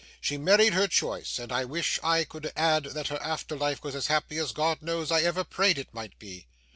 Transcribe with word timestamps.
She 0.19 0.35
married 0.35 0.73
her 0.73 0.87
choice; 0.87 1.37
and 1.37 1.51
I 1.51 1.63
wish 1.63 1.99
I 2.01 2.23
could 2.23 2.51
add 2.55 2.85
that 2.85 3.09
her 3.09 3.21
after 3.21 3.55
life 3.55 3.83
was 3.83 3.93
as 3.93 4.07
happy 4.07 4.39
as 4.39 4.51
God 4.51 4.81
knows 4.81 5.11
I 5.11 5.21
ever 5.21 5.43
prayed 5.43 5.77
it 5.77 5.93
might 5.93 6.17
be! 6.17 6.47